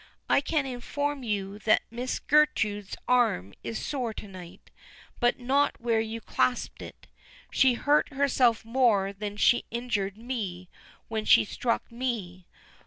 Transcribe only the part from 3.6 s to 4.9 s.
is sore to night,